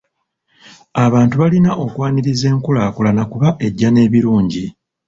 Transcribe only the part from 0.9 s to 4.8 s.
Abantu balina okwaniriza enkulaakulana kuba ejja n'ebirungi.